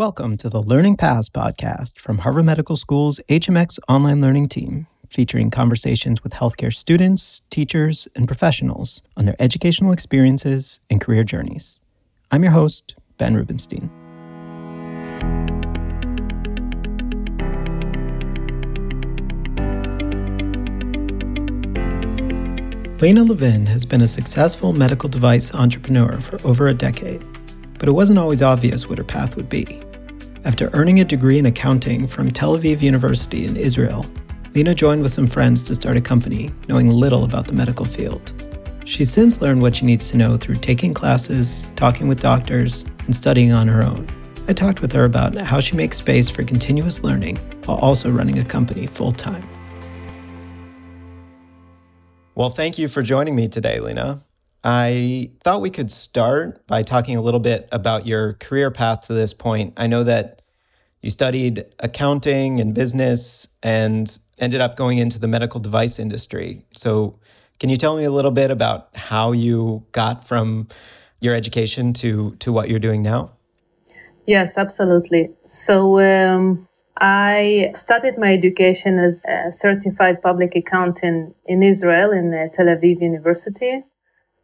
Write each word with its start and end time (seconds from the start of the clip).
Welcome 0.00 0.38
to 0.38 0.48
the 0.48 0.62
Learning 0.62 0.96
Paths 0.96 1.28
podcast 1.28 1.98
from 1.98 2.16
Harvard 2.16 2.46
Medical 2.46 2.74
School's 2.74 3.20
HMX 3.28 3.78
online 3.86 4.22
learning 4.22 4.48
team, 4.48 4.86
featuring 5.10 5.50
conversations 5.50 6.24
with 6.24 6.32
healthcare 6.32 6.72
students, 6.72 7.42
teachers, 7.50 8.08
and 8.16 8.26
professionals 8.26 9.02
on 9.18 9.26
their 9.26 9.36
educational 9.38 9.92
experiences 9.92 10.80
and 10.88 11.02
career 11.02 11.22
journeys. 11.22 11.80
I'm 12.30 12.42
your 12.42 12.52
host, 12.52 12.94
Ben 13.18 13.34
Rubenstein. 13.34 13.90
Lena 23.02 23.22
Levin 23.22 23.66
has 23.66 23.84
been 23.84 24.00
a 24.00 24.06
successful 24.06 24.72
medical 24.72 25.10
device 25.10 25.54
entrepreneur 25.54 26.18
for 26.22 26.40
over 26.46 26.68
a 26.68 26.74
decade, 26.74 27.22
but 27.78 27.86
it 27.86 27.92
wasn't 27.92 28.18
always 28.18 28.40
obvious 28.40 28.88
what 28.88 28.96
her 28.96 29.04
path 29.04 29.36
would 29.36 29.50
be. 29.50 29.82
After 30.42 30.70
earning 30.72 31.00
a 31.00 31.04
degree 31.04 31.38
in 31.38 31.44
accounting 31.44 32.06
from 32.06 32.30
Tel 32.30 32.56
Aviv 32.56 32.80
University 32.80 33.44
in 33.44 33.56
Israel, 33.56 34.06
Lena 34.54 34.74
joined 34.74 35.02
with 35.02 35.12
some 35.12 35.26
friends 35.26 35.62
to 35.64 35.74
start 35.74 35.98
a 35.98 36.00
company, 36.00 36.50
knowing 36.66 36.88
little 36.88 37.24
about 37.24 37.46
the 37.46 37.52
medical 37.52 37.84
field. 37.84 38.32
She's 38.86 39.12
since 39.12 39.42
learned 39.42 39.60
what 39.60 39.76
she 39.76 39.84
needs 39.84 40.10
to 40.10 40.16
know 40.16 40.38
through 40.38 40.54
taking 40.56 40.94
classes, 40.94 41.66
talking 41.76 42.08
with 42.08 42.22
doctors, 42.22 42.84
and 43.04 43.14
studying 43.14 43.52
on 43.52 43.68
her 43.68 43.82
own. 43.82 44.08
I 44.48 44.54
talked 44.54 44.80
with 44.80 44.92
her 44.92 45.04
about 45.04 45.36
how 45.36 45.60
she 45.60 45.76
makes 45.76 45.98
space 45.98 46.30
for 46.30 46.42
continuous 46.42 47.04
learning 47.04 47.36
while 47.66 47.76
also 47.76 48.10
running 48.10 48.38
a 48.38 48.44
company 48.44 48.86
full 48.86 49.12
time. 49.12 49.46
Well, 52.34 52.48
thank 52.48 52.78
you 52.78 52.88
for 52.88 53.02
joining 53.02 53.36
me 53.36 53.46
today, 53.46 53.78
Lena. 53.78 54.24
I 54.62 55.30
thought 55.42 55.62
we 55.62 55.70
could 55.70 55.90
start 55.90 56.66
by 56.66 56.82
talking 56.82 57.16
a 57.16 57.22
little 57.22 57.40
bit 57.40 57.68
about 57.72 58.06
your 58.06 58.34
career 58.34 58.70
path 58.70 59.06
to 59.06 59.14
this 59.14 59.32
point. 59.32 59.72
I 59.76 59.86
know 59.86 60.04
that 60.04 60.42
you 61.00 61.10
studied 61.10 61.64
accounting 61.78 62.60
and 62.60 62.74
business 62.74 63.48
and 63.62 64.18
ended 64.38 64.60
up 64.60 64.76
going 64.76 64.98
into 64.98 65.18
the 65.18 65.28
medical 65.28 65.60
device 65.60 65.98
industry. 65.98 66.64
So, 66.72 67.18
can 67.58 67.68
you 67.68 67.76
tell 67.76 67.96
me 67.96 68.04
a 68.04 68.10
little 68.10 68.30
bit 68.30 68.50
about 68.50 68.88
how 68.94 69.32
you 69.32 69.84
got 69.92 70.26
from 70.26 70.68
your 71.20 71.34
education 71.34 71.92
to 71.94 72.36
to 72.36 72.52
what 72.52 72.68
you're 72.68 72.78
doing 72.78 73.02
now? 73.02 73.32
Yes, 74.26 74.58
absolutely. 74.58 75.30
So, 75.46 76.00
um, 76.00 76.68
I 77.00 77.72
started 77.74 78.18
my 78.18 78.34
education 78.34 78.98
as 78.98 79.24
a 79.26 79.52
certified 79.52 80.20
public 80.20 80.54
accountant 80.54 81.34
in 81.46 81.62
Israel 81.62 82.12
in 82.12 82.34
uh, 82.34 82.48
Tel 82.52 82.66
Aviv 82.66 83.00
University 83.00 83.84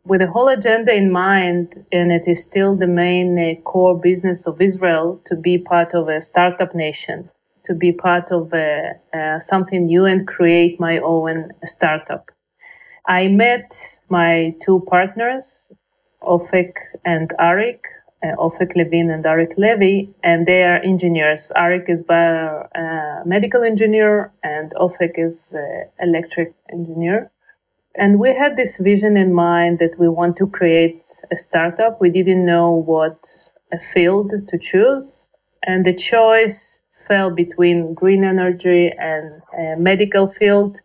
with 0.06 0.20
the 0.20 0.28
whole 0.28 0.48
agenda 0.48 0.94
in 0.94 1.10
mind, 1.10 1.84
and 1.90 2.12
it 2.12 2.28
is 2.28 2.42
still 2.42 2.76
the 2.76 2.86
main 2.86 3.38
uh, 3.38 3.60
core 3.62 3.98
business 3.98 4.46
of 4.46 4.60
Israel 4.60 5.20
to 5.24 5.34
be 5.34 5.58
part 5.58 5.94
of 5.94 6.08
a 6.08 6.20
startup 6.20 6.74
nation, 6.74 7.28
to 7.64 7.74
be 7.74 7.92
part 7.92 8.30
of 8.30 8.54
uh, 8.54 8.92
uh, 9.12 9.40
something 9.40 9.86
new 9.86 10.04
and 10.04 10.26
create 10.26 10.78
my 10.78 10.98
own 10.98 11.50
startup. 11.64 12.30
I 13.06 13.26
met 13.28 14.00
my 14.08 14.54
two 14.64 14.84
partners, 14.88 15.68
Ofek 16.22 16.74
and 17.04 17.32
Arik, 17.40 17.80
uh, 18.22 18.36
Ofek 18.38 18.76
Levin 18.76 19.10
and 19.10 19.24
Arik 19.24 19.58
Levy, 19.58 20.14
and 20.22 20.46
they 20.46 20.62
are 20.62 20.76
engineers. 20.76 21.52
Arik 21.56 21.88
is 21.88 22.04
a 22.08 23.22
medical 23.24 23.64
engineer, 23.64 24.32
and 24.44 24.72
Ofek 24.76 25.18
is 25.18 25.54
electric 26.00 26.54
engineer. 26.72 27.30
And 27.98 28.20
we 28.20 28.34
had 28.34 28.56
this 28.56 28.78
vision 28.78 29.16
in 29.16 29.32
mind 29.32 29.78
that 29.78 29.98
we 29.98 30.08
want 30.08 30.36
to 30.36 30.46
create 30.46 31.08
a 31.30 31.36
startup. 31.36 31.98
We 32.00 32.10
didn't 32.10 32.44
know 32.44 32.70
what 32.70 33.26
a 33.72 33.78
field 33.78 34.32
to 34.48 34.58
choose. 34.58 35.30
And 35.62 35.84
the 35.84 35.94
choice 35.94 36.84
fell 37.08 37.30
between 37.30 37.94
green 37.94 38.22
energy 38.22 38.92
and 38.98 39.40
a 39.58 39.76
medical 39.76 40.26
field 40.26 40.80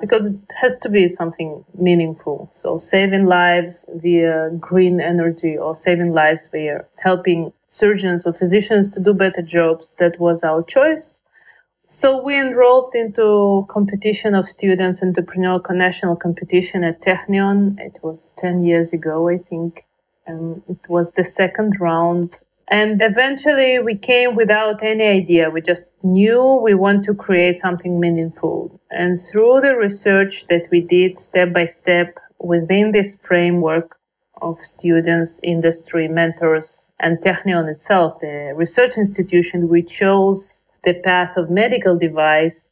because 0.00 0.30
it 0.30 0.38
has 0.58 0.78
to 0.78 0.88
be 0.88 1.06
something 1.06 1.62
meaningful. 1.78 2.48
So 2.52 2.78
saving 2.78 3.26
lives 3.26 3.84
via 3.96 4.50
green 4.58 4.98
energy 4.98 5.58
or 5.58 5.74
saving 5.74 6.12
lives 6.12 6.48
via 6.48 6.86
helping 6.96 7.52
surgeons 7.66 8.26
or 8.26 8.32
physicians 8.32 8.88
to 8.94 9.00
do 9.00 9.12
better 9.12 9.42
jobs, 9.42 9.94
that 9.98 10.18
was 10.18 10.42
our 10.42 10.62
choice. 10.62 11.20
So 11.92 12.22
we 12.22 12.38
enrolled 12.38 12.94
into 12.94 13.66
competition 13.68 14.36
of 14.36 14.48
students, 14.48 15.00
entrepreneurial 15.00 15.68
national 15.74 16.14
competition 16.14 16.84
at 16.84 17.02
Technion. 17.02 17.80
It 17.80 17.98
was 18.00 18.32
10 18.36 18.62
years 18.62 18.92
ago, 18.92 19.28
I 19.28 19.38
think. 19.38 19.86
And 20.24 20.62
it 20.68 20.88
was 20.88 21.14
the 21.14 21.24
second 21.24 21.80
round. 21.80 22.42
And 22.68 23.02
eventually 23.02 23.80
we 23.80 23.96
came 23.96 24.36
without 24.36 24.84
any 24.84 25.02
idea. 25.02 25.50
We 25.50 25.62
just 25.62 25.88
knew 26.04 26.60
we 26.62 26.74
want 26.74 27.02
to 27.06 27.14
create 27.14 27.58
something 27.58 27.98
meaningful. 27.98 28.80
And 28.92 29.18
through 29.18 29.62
the 29.62 29.76
research 29.76 30.46
that 30.46 30.68
we 30.70 30.82
did 30.82 31.18
step 31.18 31.52
by 31.52 31.64
step 31.64 32.20
within 32.38 32.92
this 32.92 33.18
framework 33.20 33.98
of 34.40 34.60
students, 34.60 35.40
industry, 35.42 36.06
mentors, 36.06 36.92
and 37.00 37.18
Technion 37.18 37.68
itself, 37.68 38.20
the 38.20 38.52
research 38.54 38.96
institution, 38.96 39.68
we 39.68 39.82
chose 39.82 40.66
the 40.84 40.94
path 40.94 41.36
of 41.36 41.50
medical 41.50 41.96
device, 41.96 42.70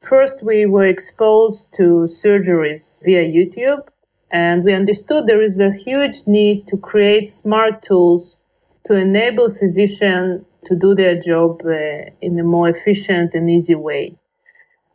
first 0.00 0.42
we 0.42 0.66
were 0.66 0.86
exposed 0.86 1.72
to 1.74 2.06
surgeries 2.06 3.04
via 3.04 3.24
YouTube 3.24 3.88
and 4.30 4.64
we 4.64 4.72
understood 4.74 5.26
there 5.26 5.42
is 5.42 5.60
a 5.60 5.72
huge 5.72 6.26
need 6.26 6.66
to 6.66 6.76
create 6.76 7.28
smart 7.28 7.82
tools 7.82 8.40
to 8.84 8.94
enable 8.94 9.52
physicians 9.52 10.44
to 10.64 10.76
do 10.76 10.94
their 10.94 11.18
job 11.18 11.62
uh, 11.64 12.10
in 12.20 12.38
a 12.38 12.42
more 12.42 12.68
efficient 12.68 13.34
and 13.34 13.48
easy 13.48 13.74
way. 13.74 14.16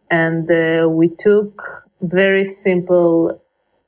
And 0.10 0.50
uh, 0.52 0.90
we 0.90 1.08
took 1.08 1.88
very 2.02 2.44
simple 2.44 3.42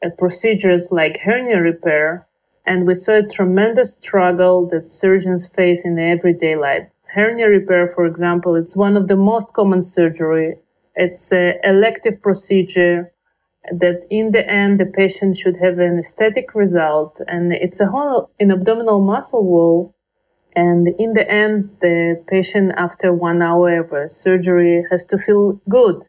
uh, 0.05 0.09
procedures 0.17 0.91
like 0.91 1.19
hernia 1.19 1.59
repair, 1.59 2.25
and 2.65 2.87
we 2.87 2.95
saw 2.95 3.15
a 3.17 3.27
tremendous 3.27 3.93
struggle 3.93 4.65
that 4.67 4.87
surgeons 4.87 5.47
face 5.47 5.83
in 5.83 5.99
everyday 5.99 6.55
life 6.55 6.87
hernia 7.13 7.47
repair, 7.47 7.87
for 7.87 8.05
example, 8.05 8.55
it's 8.55 8.75
one 8.75 8.97
of 8.97 9.07
the 9.07 9.15
most 9.15 9.53
common 9.53 9.81
surgery. 9.81 10.55
It's 10.95 11.31
an 11.31 11.55
elective 11.63 12.21
procedure 12.21 13.13
that 13.71 14.05
in 14.09 14.31
the 14.31 14.47
end 14.49 14.79
the 14.79 14.85
patient 14.85 15.37
should 15.37 15.57
have 15.57 15.79
an 15.79 15.99
aesthetic 15.99 16.53
result 16.53 17.21
and 17.27 17.53
it's 17.53 17.79
a 17.79 17.87
whole 17.87 18.29
in 18.37 18.51
abdominal 18.51 18.99
muscle 18.99 19.45
wall 19.45 19.95
and 20.55 20.89
in 20.99 21.13
the 21.13 21.29
end 21.29 21.69
the 21.79 22.21
patient 22.27 22.73
after 22.77 23.13
one 23.13 23.41
hour 23.41 23.79
of 23.79 24.11
surgery 24.11 24.85
has 24.91 25.05
to 25.05 25.17
feel 25.17 25.53
good 25.69 26.03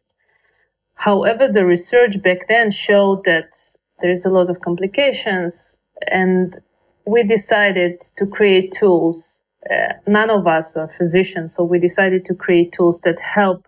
however 0.94 1.47
the 1.47 1.64
research 1.64 2.20
back 2.22 2.48
then 2.48 2.70
showed 2.70 3.22
that 3.25 3.53
there's 4.00 4.25
a 4.25 4.31
lot 4.31 4.50
of 4.50 4.60
complications 4.60 5.78
and 6.09 6.60
we 7.06 7.22
decided 7.22 8.00
to 8.16 8.26
create 8.26 8.72
tools 8.72 9.44
uh, 9.70 9.94
none 10.06 10.30
of 10.30 10.47
us 10.47 10.76
are 10.76 10.88
physicians, 10.88 11.54
so 11.54 11.64
we 11.64 11.78
decided 11.78 12.25
to 12.26 12.34
create 12.34 12.72
tools 12.72 13.00
that 13.00 13.20
help 13.20 13.66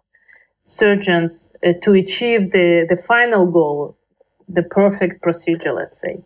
surgeons 0.64 1.52
uh, 1.64 1.72
to 1.82 1.92
achieve 1.92 2.50
the, 2.50 2.86
the 2.88 2.96
final 2.96 3.46
goal, 3.46 3.96
the 4.48 4.62
perfect 4.62 5.22
procedure, 5.22 5.72
let's 5.72 5.98
say. 6.00 6.22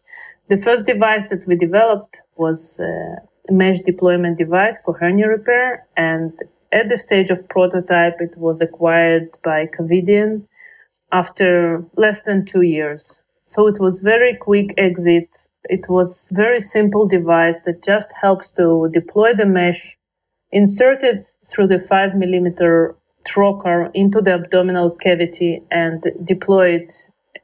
The 0.48 0.58
first 0.58 0.84
device 0.84 1.28
that 1.28 1.46
we 1.46 1.54
developed 1.54 2.22
was 2.36 2.80
uh, 2.80 3.16
a 3.48 3.52
mesh 3.52 3.80
deployment 3.80 4.38
device 4.38 4.80
for 4.82 4.94
hernia 4.98 5.28
repair, 5.28 5.86
and 5.96 6.32
at 6.72 6.88
the 6.88 6.96
stage 6.96 7.30
of 7.30 7.48
prototype, 7.48 8.20
it 8.20 8.36
was 8.36 8.60
acquired 8.60 9.30
by 9.42 9.66
Covidien 9.66 10.46
after 11.12 11.84
less 11.96 12.22
than 12.22 12.44
two 12.44 12.62
years. 12.62 13.22
So 13.52 13.66
it 13.66 13.78
was 13.80 14.00
very 14.00 14.34
quick 14.36 14.68
exit 14.76 15.28
it 15.64 15.88
was 15.88 16.30
very 16.32 16.60
simple 16.60 17.06
device 17.06 17.60
that 17.60 17.82
just 17.82 18.12
helps 18.20 18.48
to 18.50 18.88
deploy 18.92 19.34
the 19.34 19.46
mesh, 19.46 19.96
insert 20.50 21.04
it 21.04 21.26
through 21.46 21.68
the 21.68 21.80
five 21.80 22.14
millimeter 22.14 22.96
trocar 23.28 23.90
into 23.94 24.20
the 24.20 24.34
abdominal 24.34 24.90
cavity 24.90 25.62
and 25.70 26.02
deploy 26.24 26.70
it 26.70 26.92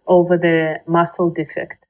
over 0.06 0.36
the 0.38 0.80
muscle 0.86 1.30
defect. 1.30 1.86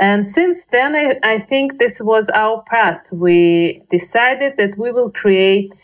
And 0.00 0.24
since 0.26 0.66
then, 0.66 0.94
I, 0.94 1.18
I, 1.24 1.38
think 1.40 1.78
this 1.78 2.00
was 2.00 2.28
our 2.28 2.62
path. 2.62 3.12
We 3.12 3.82
decided 3.90 4.56
that 4.56 4.78
we 4.78 4.92
will 4.92 5.10
create 5.10 5.74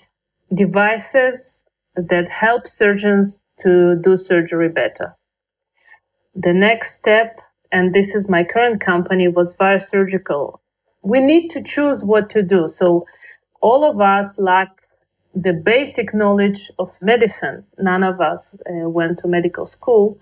devices 0.55 1.65
that 1.97 2.29
help 2.29 2.69
surgeons 2.69 3.43
to 3.59 3.97
do 4.01 4.17
surgery 4.17 4.69
better. 4.69 5.17
The 6.35 6.53
next 6.53 6.95
step 6.95 7.41
and 7.75 7.93
this 7.93 8.15
is 8.15 8.31
my 8.31 8.45
current 8.45 8.81
company, 8.81 9.27
was 9.27 9.57
Via 9.57 9.81
Surgical. 9.81 10.61
We 11.03 11.21
need 11.21 11.49
to 11.51 11.61
choose 11.63 12.05
what 12.05 12.31
to 12.31 12.41
do. 12.41 12.69
So 12.69 13.05
all 13.61 13.83
of 13.85 14.01
us 14.01 14.39
lack 14.39 14.69
the 15.35 15.53
basic 15.53 16.15
knowledge 16.15 16.71
of 16.79 16.91
medicine. 17.03 17.65
None 17.77 18.05
of 18.05 18.21
us 18.21 18.55
uh, 18.55 18.89
went 18.89 19.19
to 19.19 19.27
medical 19.27 19.67
school. 19.67 20.21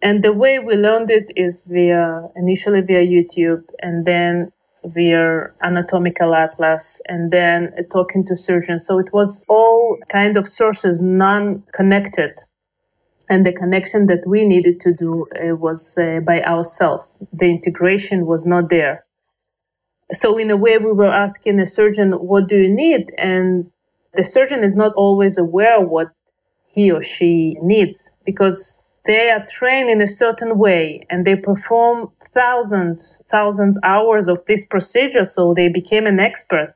And 0.00 0.22
the 0.22 0.32
way 0.32 0.60
we 0.60 0.76
learned 0.76 1.10
it 1.10 1.32
is 1.34 1.66
via, 1.66 2.28
initially 2.36 2.80
via 2.80 3.04
YouTube 3.04 3.64
and 3.80 4.04
then 4.04 4.52
via 4.84 5.50
anatomical 5.62 6.32
atlas 6.32 7.02
and 7.08 7.32
then 7.32 7.74
talking 7.90 8.24
to 8.26 8.36
surgeons. 8.36 8.86
So 8.86 9.00
it 9.00 9.12
was 9.12 9.44
all 9.48 9.98
kind 10.08 10.36
of 10.36 10.46
sources 10.46 11.00
non-connected. 11.00 12.34
And 13.28 13.44
the 13.44 13.52
connection 13.52 14.06
that 14.06 14.24
we 14.26 14.44
needed 14.44 14.80
to 14.80 14.92
do 14.92 15.26
uh, 15.32 15.56
was 15.56 15.96
uh, 15.96 16.20
by 16.20 16.42
ourselves. 16.42 17.22
The 17.32 17.46
integration 17.46 18.26
was 18.26 18.44
not 18.44 18.68
there. 18.68 19.04
So 20.12 20.36
in 20.36 20.50
a 20.50 20.56
way, 20.56 20.78
we 20.78 20.92
were 20.92 21.12
asking 21.12 21.56
the 21.56 21.66
surgeon, 21.66 22.12
what 22.12 22.48
do 22.48 22.56
you 22.56 22.68
need? 22.68 23.12
And 23.16 23.70
the 24.12 24.22
surgeon 24.22 24.62
is 24.62 24.74
not 24.74 24.92
always 24.94 25.38
aware 25.38 25.80
what 25.80 26.10
he 26.68 26.90
or 26.90 27.02
she 27.02 27.56
needs 27.62 28.14
because 28.24 28.84
they 29.06 29.30
are 29.30 29.44
trained 29.48 29.90
in 29.90 30.00
a 30.00 30.06
certain 30.06 30.58
way 30.58 31.06
and 31.10 31.26
they 31.26 31.36
perform 31.36 32.10
thousands, 32.32 33.22
thousands 33.28 33.78
hours 33.82 34.28
of 34.28 34.44
this 34.46 34.66
procedure. 34.66 35.24
So 35.24 35.54
they 35.54 35.68
became 35.68 36.06
an 36.06 36.20
expert 36.20 36.74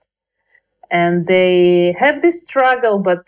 and 0.91 1.27
they 1.27 1.94
have 1.99 2.23
this 2.23 2.44
struggle, 2.44 2.99
but 2.99 3.27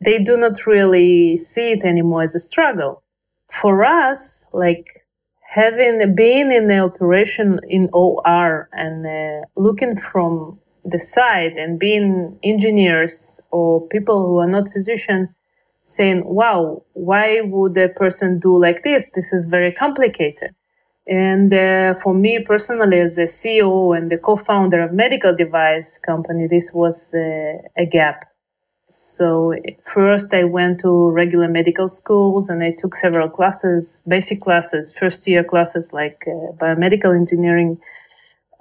they 0.00 0.18
do 0.18 0.36
not 0.36 0.66
really 0.66 1.36
see 1.36 1.72
it 1.72 1.84
anymore 1.84 2.22
as 2.22 2.34
a 2.34 2.38
struggle. 2.38 3.02
For 3.50 3.84
us, 3.84 4.48
like 4.52 5.06
having 5.42 6.14
been 6.14 6.52
in 6.52 6.68
the 6.68 6.78
operation 6.78 7.60
in 7.68 7.90
OR 7.92 8.68
and 8.72 9.06
uh, 9.06 9.46
looking 9.56 9.96
from 9.98 10.58
the 10.84 10.98
side 10.98 11.54
and 11.56 11.78
being 11.78 12.38
engineers 12.42 13.40
or 13.50 13.86
people 13.88 14.26
who 14.26 14.38
are 14.38 14.48
not 14.48 14.68
physicians, 14.72 15.28
saying, 15.84 16.22
wow, 16.24 16.82
why 16.92 17.40
would 17.40 17.76
a 17.76 17.88
person 17.88 18.38
do 18.38 18.56
like 18.56 18.82
this? 18.82 19.10
This 19.10 19.32
is 19.32 19.46
very 19.46 19.72
complicated. 19.72 20.54
And 21.06 21.52
uh, 21.52 21.94
for 21.94 22.14
me 22.14 22.44
personally, 22.44 23.00
as 23.00 23.18
a 23.18 23.24
CEO 23.24 23.96
and 23.96 24.10
the 24.10 24.18
co-founder 24.18 24.80
of 24.80 24.92
medical 24.92 25.34
device 25.34 25.98
company, 25.98 26.46
this 26.46 26.70
was 26.72 27.12
uh, 27.14 27.58
a 27.76 27.86
gap. 27.86 28.29
So 28.90 29.54
first 29.82 30.34
I 30.34 30.44
went 30.44 30.80
to 30.80 31.10
regular 31.10 31.48
medical 31.48 31.88
schools 31.88 32.48
and 32.48 32.62
I 32.62 32.72
took 32.72 32.96
several 32.96 33.28
classes, 33.28 34.04
basic 34.06 34.40
classes, 34.40 34.92
first 34.92 35.26
year 35.28 35.44
classes 35.44 35.92
like 35.92 36.24
uh, 36.26 36.52
biomedical 36.56 37.14
engineering, 37.14 37.78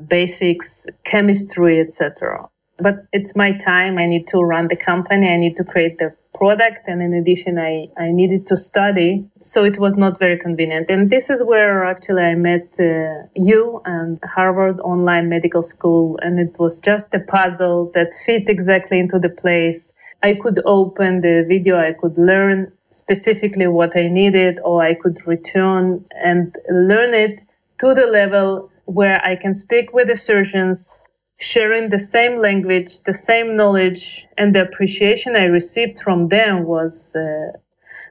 basics, 0.07 0.85
chemistry, 1.03 1.79
etc. 1.79 2.47
But 2.77 3.07
it's 3.11 3.35
my 3.35 3.53
time. 3.53 3.97
I 3.97 4.05
need 4.05 4.27
to 4.27 4.39
run 4.39 4.67
the 4.67 4.75
company. 4.75 5.27
I 5.29 5.37
need 5.37 5.55
to 5.57 5.63
create 5.63 5.97
the 5.97 6.15
product 6.33 6.87
and 6.87 7.01
in 7.01 7.13
addition 7.13 7.57
I, 7.57 7.87
I 7.97 8.11
needed 8.11 8.45
to 8.47 8.55
study 8.55 9.25
so 9.41 9.63
it 9.65 9.79
was 9.79 9.97
not 9.97 10.19
very 10.19 10.37
convenient 10.37 10.89
and 10.89 11.09
this 11.09 11.29
is 11.29 11.43
where 11.43 11.83
actually 11.83 12.21
i 12.21 12.35
met 12.35 12.67
uh, 12.79 13.23
you 13.35 13.81
and 13.83 14.19
harvard 14.23 14.79
online 14.81 15.27
medical 15.27 15.63
school 15.63 16.19
and 16.21 16.39
it 16.39 16.55
was 16.59 16.79
just 16.79 17.13
a 17.15 17.19
puzzle 17.19 17.91
that 17.95 18.13
fit 18.25 18.47
exactly 18.47 18.99
into 18.99 19.17
the 19.17 19.29
place 19.29 19.93
i 20.23 20.33
could 20.33 20.59
open 20.65 21.21
the 21.21 21.45
video 21.47 21.77
i 21.77 21.93
could 21.93 22.17
learn 22.17 22.71
specifically 22.91 23.67
what 23.67 23.95
i 23.95 24.07
needed 24.07 24.59
or 24.63 24.83
i 24.83 24.93
could 24.93 25.17
return 25.27 26.03
and 26.23 26.55
learn 26.69 27.13
it 27.13 27.41
to 27.77 27.93
the 27.93 28.07
level 28.07 28.69
where 28.85 29.19
i 29.23 29.35
can 29.35 29.53
speak 29.53 29.93
with 29.93 30.07
the 30.07 30.15
surgeons 30.15 31.09
sharing 31.39 31.89
the 31.89 31.99
same 31.99 32.39
language, 32.39 33.01
the 33.01 33.13
same 33.13 33.55
knowledge, 33.55 34.27
and 34.37 34.53
the 34.53 34.61
appreciation 34.61 35.35
I 35.35 35.45
received 35.45 35.99
from 35.99 36.27
them 36.27 36.65
was 36.65 37.15
uh, 37.15 37.53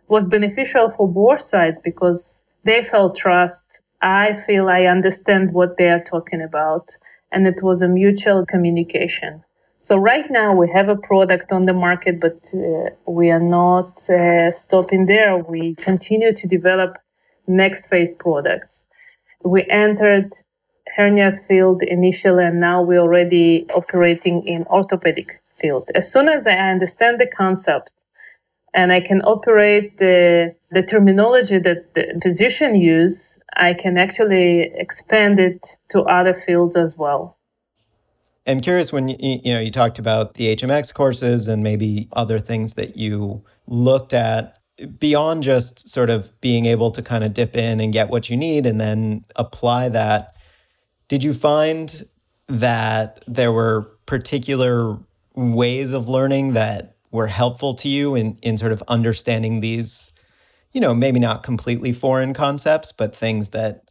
was 0.08 0.26
beneficial 0.26 0.90
for 0.90 1.06
both 1.06 1.42
sides 1.42 1.80
because 1.80 2.42
they 2.64 2.82
felt 2.82 3.16
trust. 3.16 3.82
I 4.00 4.34
feel 4.34 4.68
I 4.68 4.84
understand 4.84 5.52
what 5.52 5.76
they 5.76 5.90
are 5.90 6.02
talking 6.02 6.40
about, 6.40 6.96
and 7.30 7.46
it 7.46 7.62
was 7.62 7.82
a 7.82 7.88
mutual 7.88 8.46
communication. 8.46 9.44
So 9.80 9.96
right 9.96 10.28
now 10.28 10.54
we 10.54 10.68
have 10.70 10.88
a 10.88 10.96
product 10.96 11.52
on 11.52 11.62
the 11.62 11.72
market, 11.72 12.20
but 12.20 12.52
uh, 12.52 12.90
we 13.10 13.30
are 13.30 13.40
not 13.40 14.10
uh, 14.10 14.50
stopping 14.50 15.06
there. 15.06 15.38
We 15.38 15.76
continue 15.76 16.32
to 16.34 16.46
develop 16.48 16.98
next 17.46 17.86
phase 17.86 18.14
products. 18.18 18.86
We 19.44 19.64
entered 19.70 20.32
hernia 20.96 21.32
field 21.32 21.82
initially, 21.84 22.44
and 22.44 22.58
now 22.58 22.82
we're 22.82 22.98
already 22.98 23.70
operating 23.70 24.44
in 24.48 24.64
orthopedic 24.66 25.40
field. 25.54 25.92
As 25.94 26.12
soon 26.12 26.28
as 26.28 26.48
I 26.48 26.56
understand 26.56 27.20
the 27.20 27.26
concept 27.28 27.92
and 28.74 28.92
I 28.92 29.00
can 29.00 29.22
operate 29.22 29.98
the, 29.98 30.56
the 30.72 30.82
terminology 30.82 31.58
that 31.60 31.94
the 31.94 32.18
physician 32.20 32.74
use, 32.74 33.40
I 33.56 33.74
can 33.74 33.96
actually 33.96 34.72
expand 34.74 35.38
it 35.38 35.78
to 35.90 36.02
other 36.02 36.34
fields 36.34 36.76
as 36.76 36.96
well. 36.96 37.37
I'm 38.48 38.60
curious 38.60 38.92
when 38.92 39.08
you, 39.08 39.16
you 39.20 39.52
know 39.52 39.60
you 39.60 39.70
talked 39.70 39.98
about 39.98 40.34
the 40.34 40.56
HMX 40.56 40.92
courses 40.92 41.48
and 41.48 41.62
maybe 41.62 42.08
other 42.14 42.38
things 42.38 42.74
that 42.74 42.96
you 42.96 43.44
looked 43.66 44.14
at 44.14 44.58
beyond 44.98 45.42
just 45.42 45.88
sort 45.88 46.08
of 46.08 46.32
being 46.40 46.66
able 46.66 46.90
to 46.92 47.02
kind 47.02 47.24
of 47.24 47.34
dip 47.34 47.56
in 47.56 47.80
and 47.80 47.92
get 47.92 48.08
what 48.08 48.30
you 48.30 48.36
need 48.36 48.64
and 48.64 48.80
then 48.80 49.24
apply 49.36 49.88
that 49.88 50.34
did 51.08 51.22
you 51.22 51.32
find 51.32 52.04
that 52.48 53.22
there 53.26 53.52
were 53.52 53.82
particular 54.06 54.98
ways 55.34 55.92
of 55.92 56.08
learning 56.08 56.52
that 56.54 56.96
were 57.10 57.26
helpful 57.26 57.74
to 57.74 57.88
you 57.88 58.14
in, 58.14 58.38
in 58.42 58.58
sort 58.58 58.72
of 58.72 58.82
understanding 58.88 59.60
these, 59.60 60.12
you 60.72 60.80
know, 60.80 60.94
maybe 60.94 61.18
not 61.18 61.42
completely 61.42 61.92
foreign 61.92 62.34
concepts, 62.34 62.92
but 62.92 63.14
things 63.14 63.50
that 63.50 63.87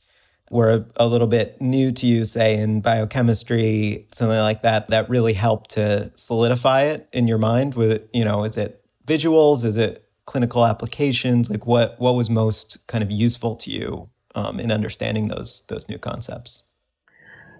were 0.49 0.85
a, 0.95 1.07
little 1.07 1.27
bit 1.27 1.61
new 1.61 1.91
to 1.91 2.05
you, 2.05 2.25
say 2.25 2.57
in 2.57 2.81
biochemistry, 2.81 4.07
something 4.11 4.37
like 4.37 4.61
that, 4.61 4.89
that 4.89 5.09
really 5.09 5.33
helped 5.33 5.71
to 5.71 6.11
solidify 6.15 6.83
it 6.83 7.07
in 7.11 7.27
your 7.27 7.37
mind? 7.37 7.75
With 7.75 8.07
you 8.13 8.23
know, 8.23 8.43
is 8.43 8.57
it 8.57 8.83
visuals? 9.05 9.65
Is 9.65 9.77
it 9.77 10.05
clinical 10.25 10.65
applications? 10.65 11.49
Like 11.49 11.65
what 11.65 11.99
what 11.99 12.15
was 12.15 12.29
most 12.29 12.85
kind 12.87 13.03
of 13.03 13.11
useful 13.11 13.55
to 13.57 13.71
you 13.71 14.09
um, 14.35 14.59
in 14.59 14.71
understanding 14.71 15.27
those 15.27 15.63
those 15.67 15.89
new 15.89 15.97
concepts? 15.97 16.63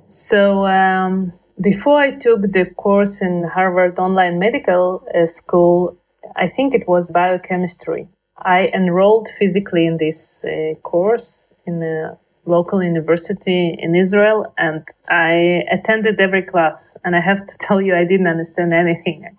So 0.08 0.66
um, 0.68 1.34
before 1.60 2.00
I 2.00 2.12
took 2.12 2.42
the 2.44 2.66
course 2.66 3.22
in 3.22 3.44
Harvard 3.44 4.00
Online 4.00 4.40
Medical 4.40 5.06
uh, 5.14 5.28
School, 5.28 5.98
I 6.36 6.48
think 6.48 6.74
it 6.74 6.88
was 6.88 7.12
biochemistry. 7.12 8.08
I 8.38 8.68
enrolled 8.74 9.28
physically 9.40 9.86
in 9.86 9.98
this 9.98 10.46
uh, 10.46 10.76
course 10.84 11.54
in 11.66 11.82
a 11.84 12.18
local 12.48 12.84
university 12.84 13.76
in 13.78 13.96
Israel, 13.96 14.54
and 14.58 14.86
I 15.10 15.66
attended 15.72 16.20
every 16.20 16.44
class. 16.44 16.98
And 17.04 17.16
I 17.16 17.20
have 17.20 17.46
to 17.46 17.58
tell 17.60 17.82
you, 17.82 17.96
I 17.96 18.06
didn't 18.06 18.28
understand 18.28 18.74
anything. 18.74 19.38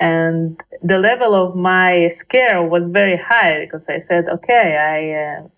And 0.00 0.62
the 0.82 0.98
level 0.98 1.34
of 1.34 1.56
my 1.56 2.08
scare 2.08 2.62
was 2.62 2.88
very 2.88 3.16
high 3.16 3.58
because 3.64 3.88
I 3.88 3.98
said, 3.98 4.28
okay, 4.28 4.76
I. 4.76 5.34
Uh, 5.34 5.48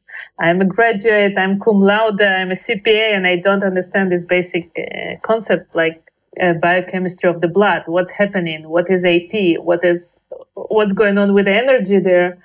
I'm 0.38 0.62
a 0.62 0.64
graduate, 0.64 1.36
I'm 1.36 1.60
cum 1.60 1.82
laude, 1.82 2.22
I'm 2.22 2.50
a 2.50 2.54
CPA, 2.54 3.14
and 3.14 3.26
I 3.26 3.36
don't 3.36 3.62
understand 3.62 4.10
this 4.10 4.24
basic 4.24 4.70
uh, 4.78 5.16
concept 5.22 5.74
like 5.74 6.10
uh, 6.40 6.54
biochemistry 6.54 7.28
of 7.28 7.40
the 7.40 7.48
blood. 7.48 7.82
What's 7.86 8.12
happening? 8.12 8.68
What 8.68 8.90
is 8.90 9.04
AP? 9.04 9.58
What 9.62 9.84
is 9.84 10.20
what's 10.54 10.92
going 10.92 11.18
on 11.18 11.34
with 11.34 11.44
the 11.44 11.54
energy 11.54 11.98
there? 11.98 12.38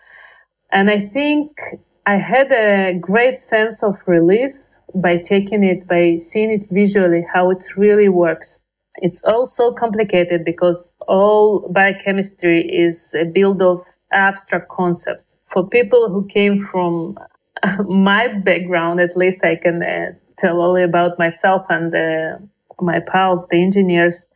And 0.72 0.90
I 0.90 1.00
think 1.00 1.58
I 2.06 2.16
had 2.16 2.52
a 2.52 2.98
great 3.00 3.38
sense 3.38 3.84
of 3.84 4.02
relief 4.08 4.54
by 4.96 5.18
taking 5.18 5.64
it, 5.64 5.88
by 5.88 6.18
seeing 6.18 6.52
it 6.52 6.66
visually, 6.72 7.26
how 7.34 7.52
it 7.52 7.64
really 7.78 8.10
works. 8.10 8.64
It's 8.98 9.24
also 9.24 9.72
complicated 9.72 10.44
because 10.44 10.96
all 11.08 11.70
biochemistry 11.70 12.62
is 12.68 13.14
a 13.14 13.26
build 13.26 13.62
of 13.62 13.86
abstract 14.12 14.70
concepts. 14.70 15.38
For 15.46 15.68
people 15.68 16.10
who 16.10 16.26
came 16.26 16.66
from 16.66 17.18
my 17.88 18.28
background, 18.28 19.00
at 19.00 19.16
least 19.16 19.44
I 19.44 19.56
can 19.56 19.84
uh, 19.84 20.14
tell 20.38 20.62
only 20.62 20.84
about 20.84 21.20
myself 21.20 21.66
and 21.70 21.94
uh, 21.94 22.38
my 22.82 23.00
pals, 23.00 23.48
the 23.48 23.62
engineers. 23.62 24.34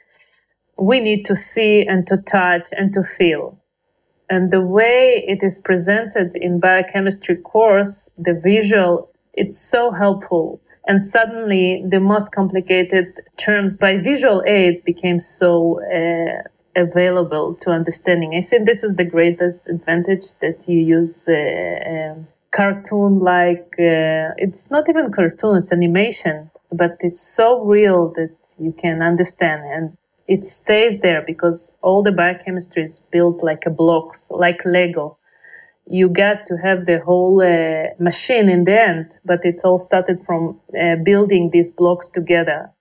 We 0.78 1.00
need 1.00 1.26
to 1.26 1.36
see 1.36 1.86
and 1.86 2.06
to 2.08 2.18
touch 2.18 2.68
and 2.78 2.94
to 2.94 3.02
feel. 3.02 3.60
And 4.30 4.52
the 4.52 4.62
way 4.62 5.24
it 5.28 5.44
is 5.44 5.58
presented 5.60 6.36
in 6.36 6.60
biochemistry 6.60 7.38
course, 7.38 8.10
the 8.18 8.34
visual, 8.34 9.10
it's 9.34 9.60
so 9.60 9.92
helpful. 9.92 10.60
And 10.88 11.04
suddenly 11.04 11.84
the 11.88 12.00
most 12.00 12.32
complicated 12.32 13.22
terms 13.38 13.76
by 13.78 13.98
visual 13.98 14.44
aids 14.46 14.82
became 14.82 15.20
so 15.20 15.82
uh, 15.82 16.42
available 16.76 17.56
to 17.62 17.72
understanding. 17.72 18.36
I 18.36 18.42
think 18.42 18.66
this 18.66 18.84
is 18.84 18.96
the 18.96 19.04
greatest 19.04 19.68
advantage 19.68 20.34
that 20.42 20.68
you 20.68 20.80
use 20.80 21.28
uh, 21.28 22.14
um, 22.16 22.28
cartoon 22.56 23.20
like 23.20 23.76
uh, 23.80 24.32
it's 24.38 24.72
not 24.72 24.88
even 24.88 25.12
cartoon 25.12 25.58
it's 25.58 25.74
animation 25.74 26.50
but 26.72 26.98
it's 27.02 27.22
so 27.22 27.62
real 27.66 28.10
that 28.10 28.34
you 28.58 28.72
can 28.72 29.02
understand 29.02 29.62
and 29.66 29.98
it 30.28 30.44
stays 30.44 31.02
there 31.02 31.24
because 31.26 31.78
all 31.82 32.02
the 32.04 32.12
biochemistry 32.12 32.84
is 32.84 33.00
built 33.12 33.44
like 33.44 33.66
a 33.66 33.70
blocks 33.70 34.32
like 34.32 34.62
lego 34.66 35.18
you 35.88 36.10
get 36.10 36.46
to 36.48 36.58
have 36.58 36.86
the 36.86 37.00
whole 37.00 37.42
uh, 37.42 37.94
machine 38.00 38.50
in 38.50 38.64
the 38.64 38.82
end, 38.82 39.20
but 39.24 39.46
it 39.46 39.62
all 39.64 39.78
started 39.78 40.20
from 40.26 40.60
uh, 40.80 40.96
building 41.04 41.52
these 41.52 41.72
blocks 41.72 42.08
together. 42.08 42.72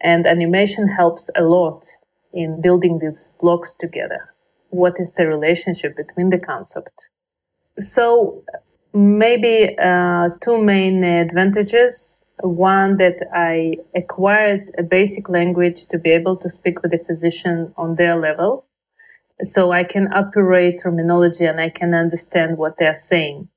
And 0.00 0.26
animation 0.26 0.88
helps 0.88 1.30
a 1.36 1.42
lot 1.42 1.86
in 2.32 2.60
building 2.60 2.98
these 2.98 3.34
blocks 3.40 3.74
together. 3.74 4.34
What 4.70 4.94
is 4.98 5.12
the 5.12 5.26
relationship 5.26 5.96
between 5.96 6.30
the 6.30 6.38
concept? 6.38 7.08
So 7.78 8.42
maybe 8.92 9.76
uh, 9.78 10.30
two 10.40 10.60
main 10.60 11.04
advantages. 11.04 12.21
One 12.40 12.96
that 12.96 13.18
I 13.32 13.76
acquired 13.94 14.70
a 14.78 14.82
basic 14.82 15.28
language 15.28 15.86
to 15.86 15.98
be 15.98 16.10
able 16.10 16.36
to 16.38 16.48
speak 16.48 16.82
with 16.82 16.92
a 16.92 16.98
physician 16.98 17.72
on 17.76 17.96
their 17.96 18.16
level 18.16 18.64
so 19.42 19.72
I 19.72 19.84
can 19.84 20.12
operate 20.12 20.80
terminology 20.82 21.44
and 21.44 21.60
I 21.60 21.70
can 21.70 21.94
understand 21.94 22.58
what 22.58 22.76
they're 22.78 22.94
saying. 22.94 23.48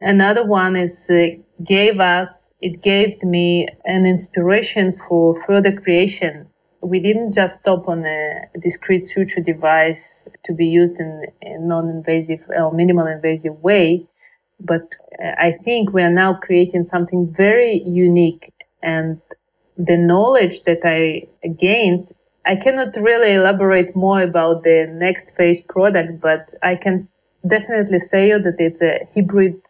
Another 0.00 0.44
one 0.44 0.74
is 0.74 1.08
uh, 1.10 1.36
gave 1.62 2.00
us, 2.00 2.54
it 2.60 2.82
gave 2.82 3.22
me 3.22 3.68
an 3.84 4.04
inspiration 4.04 4.92
for 4.92 5.40
further 5.42 5.72
creation. 5.72 6.48
We 6.80 6.98
didn't 6.98 7.32
just 7.32 7.60
stop 7.60 7.88
on 7.88 8.04
a 8.04 8.48
discrete 8.58 9.04
suture 9.04 9.40
device 9.40 10.28
to 10.44 10.52
be 10.52 10.66
used 10.66 10.98
in 10.98 11.26
a 11.42 11.58
non-invasive 11.58 12.48
or 12.48 12.72
minimal 12.72 13.06
invasive 13.06 13.62
way, 13.62 14.08
but 14.64 14.82
uh, 15.22 15.32
I 15.38 15.52
think 15.52 15.92
we 15.92 16.02
are 16.02 16.10
now 16.10 16.34
creating 16.34 16.84
something 16.84 17.32
very 17.32 17.82
unique 17.82 18.52
and 18.82 19.20
the 19.76 19.96
knowledge 19.96 20.62
that 20.64 20.80
I 20.84 21.26
gained 21.48 22.12
I 22.44 22.56
cannot 22.56 22.96
really 22.96 23.34
elaborate 23.34 23.94
more 23.94 24.20
about 24.20 24.64
the 24.64 24.86
next 24.90 25.36
phase 25.36 25.60
product, 25.60 26.20
but 26.20 26.54
I 26.62 26.74
can 26.74 27.08
definitely 27.46 28.00
say 28.00 28.30
that 28.30 28.56
it's 28.58 28.82
a 28.82 29.06
hybrid 29.14 29.60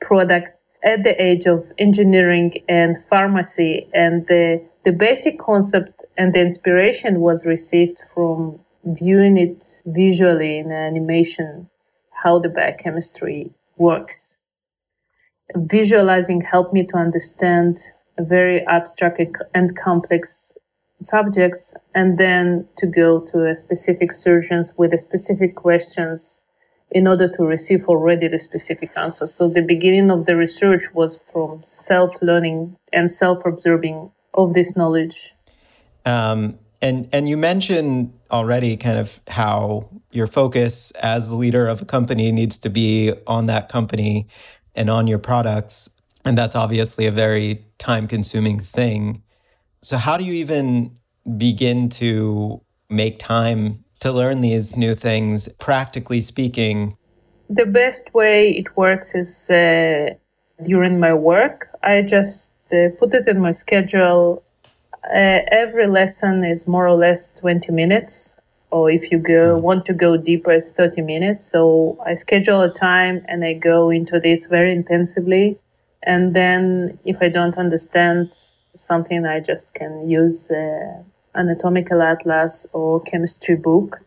product 0.00 0.58
at 0.82 1.04
the 1.04 1.20
age 1.22 1.46
of 1.46 1.72
engineering 1.78 2.54
and 2.68 2.96
pharmacy. 3.08 3.88
And 3.94 4.26
the, 4.26 4.64
the 4.84 4.92
basic 4.92 5.38
concept 5.38 6.04
and 6.18 6.32
the 6.32 6.40
inspiration 6.40 7.20
was 7.20 7.46
received 7.46 8.00
from 8.12 8.60
viewing 8.84 9.36
it 9.36 9.82
visually 9.86 10.58
in 10.58 10.72
animation, 10.72 11.68
how 12.10 12.38
the 12.40 12.48
biochemistry 12.48 13.50
works. 13.76 14.35
Visualizing 15.54 16.40
helped 16.40 16.72
me 16.72 16.84
to 16.86 16.96
understand 16.96 17.78
very 18.18 18.66
abstract 18.66 19.20
and 19.54 19.76
complex 19.76 20.52
subjects 21.02 21.74
and 21.94 22.18
then 22.18 22.66
to 22.78 22.86
go 22.86 23.20
to 23.20 23.46
a 23.46 23.54
specific 23.54 24.10
surgeons 24.10 24.74
with 24.78 24.92
a 24.92 24.98
specific 24.98 25.54
questions 25.54 26.42
in 26.90 27.06
order 27.06 27.28
to 27.28 27.44
receive 27.44 27.86
already 27.88 28.28
the 28.28 28.38
specific 28.38 28.90
answer. 28.96 29.26
So 29.26 29.48
the 29.48 29.62
beginning 29.62 30.10
of 30.10 30.26
the 30.26 30.36
research 30.36 30.94
was 30.94 31.20
from 31.32 31.62
self-learning 31.62 32.76
and 32.92 33.10
self-absorbing 33.10 34.10
of 34.34 34.54
this 34.54 34.76
knowledge. 34.76 35.34
Um, 36.04 36.58
and 36.80 37.08
and 37.12 37.28
you 37.28 37.36
mentioned 37.36 38.12
already 38.30 38.76
kind 38.76 38.98
of 38.98 39.20
how 39.28 39.88
your 40.12 40.26
focus 40.26 40.90
as 40.92 41.28
the 41.28 41.34
leader 41.34 41.66
of 41.66 41.82
a 41.82 41.84
company 41.84 42.30
needs 42.32 42.58
to 42.58 42.70
be 42.70 43.12
on 43.26 43.46
that 43.46 43.68
company 43.68 44.28
and 44.76 44.90
on 44.90 45.06
your 45.06 45.18
products, 45.18 45.88
and 46.24 46.36
that's 46.36 46.54
obviously 46.54 47.06
a 47.06 47.12
very 47.12 47.64
time-consuming 47.78 48.60
thing. 48.60 49.22
So, 49.82 49.96
how 49.96 50.16
do 50.16 50.24
you 50.24 50.32
even 50.34 50.98
begin 51.36 51.88
to 51.90 52.60
make 52.88 53.18
time 53.18 53.84
to 54.00 54.12
learn 54.12 54.40
these 54.40 54.76
new 54.76 54.94
things, 54.94 55.48
practically 55.58 56.20
speaking? 56.20 56.96
The 57.48 57.66
best 57.66 58.12
way 58.14 58.50
it 58.50 58.76
works 58.76 59.14
is 59.14 59.50
uh, 59.50 60.14
during 60.62 60.98
my 60.98 61.14
work. 61.14 61.68
I 61.82 62.02
just 62.02 62.54
uh, 62.72 62.88
put 62.98 63.14
it 63.14 63.28
in 63.28 63.40
my 63.40 63.52
schedule. 63.52 64.42
Uh, 65.04 65.40
every 65.52 65.86
lesson 65.86 66.44
is 66.44 66.66
more 66.66 66.86
or 66.86 66.96
less 66.96 67.32
20 67.34 67.72
minutes, 67.72 68.35
or 68.76 68.90
if 68.90 69.10
you 69.10 69.18
go 69.18 69.56
hmm. 69.56 69.62
want 69.62 69.86
to 69.86 69.94
go 69.94 70.18
deeper, 70.18 70.52
it's 70.52 70.72
30 70.72 71.00
minutes. 71.00 71.46
So 71.50 71.98
I 72.04 72.12
schedule 72.14 72.60
a 72.60 72.70
time 72.70 73.24
and 73.26 73.42
I 73.42 73.54
go 73.54 73.88
into 73.88 74.20
this 74.20 74.46
very 74.46 74.72
intensively. 74.72 75.58
And 76.02 76.34
then 76.34 76.98
if 77.04 77.16
I 77.22 77.30
don't 77.30 77.56
understand 77.56 78.34
something 78.74 79.24
I 79.24 79.40
just 79.40 79.74
can 79.74 80.10
use 80.10 80.50
uh, 80.50 81.02
anatomical 81.34 82.02
atlas 82.02 82.68
or 82.74 83.00
chemistry 83.00 83.56
book. 83.56 84.02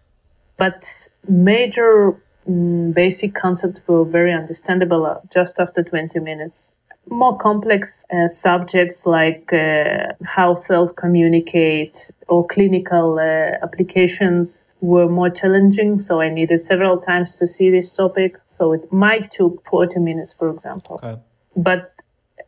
But 0.57 1.09
major 1.27 2.15
mm, 2.47 2.93
basic 2.93 3.33
concepts 3.33 3.81
were 3.87 4.05
very 4.05 4.33
understandable 4.33 5.03
uh, 5.05 5.19
just 5.33 5.59
after 5.59 5.81
20 5.81 6.19
minutes. 6.19 6.78
More 7.09 7.37
complex 7.37 8.05
uh, 8.13 8.27
subjects 8.27 9.05
like 9.05 9.51
uh, 9.51 10.13
how 10.23 10.53
cells 10.53 10.91
communicate 10.95 12.11
or 12.27 12.45
clinical 12.45 13.17
uh, 13.19 13.63
applications 13.63 14.65
were 14.81 15.09
more 15.09 15.29
challenging. 15.29 15.99
So 15.99 16.21
I 16.21 16.29
needed 16.29 16.61
several 16.61 16.97
times 16.99 17.33
to 17.35 17.47
see 17.47 17.69
this 17.69 17.95
topic. 17.95 18.39
So 18.47 18.73
it 18.73 18.91
might 18.91 19.31
took 19.31 19.65
40 19.65 19.99
minutes, 19.99 20.33
for 20.33 20.49
example. 20.49 20.99
Okay. 21.03 21.19
But 21.55 21.93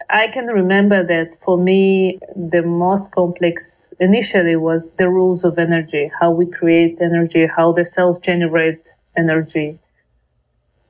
I 0.09 0.27
can 0.27 0.47
remember 0.47 1.03
that 1.05 1.37
for 1.41 1.57
me, 1.57 2.19
the 2.35 2.61
most 2.61 3.11
complex 3.11 3.93
initially 3.99 4.57
was 4.57 4.91
the 4.95 5.09
rules 5.09 5.45
of 5.45 5.57
energy, 5.57 6.11
how 6.19 6.31
we 6.31 6.45
create 6.45 6.99
energy, 7.01 7.47
how 7.47 7.71
the 7.71 7.85
cells 7.85 8.19
generate 8.19 8.95
energy. 9.15 9.79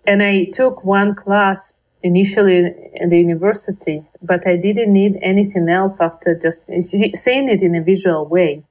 And 0.05 0.23
I 0.23 0.45
took 0.45 0.83
one 0.83 1.13
class 1.13 1.80
initially 2.03 2.74
in 2.96 3.10
the 3.10 3.20
university, 3.20 4.03
but 4.22 4.48
I 4.48 4.55
didn't 4.55 4.93
need 4.93 5.17
anything 5.22 5.70
else 5.70 6.00
after 6.00 6.36
just 6.36 6.65
seeing 6.81 7.50
it 7.50 7.62
in 7.62 7.75
a 7.75 7.81
visual 7.81 8.25
way. 8.25 8.63